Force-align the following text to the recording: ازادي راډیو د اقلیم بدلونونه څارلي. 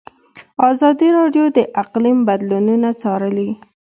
ازادي 0.71 1.07
راډیو 1.17 1.45
د 1.57 1.59
اقلیم 1.81 2.17
بدلونونه 2.27 2.89
څارلي. 3.01 3.49